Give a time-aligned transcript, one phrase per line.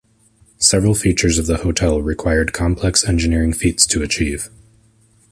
[0.57, 4.49] Several features of the hotel required complex engineering feats to achieve.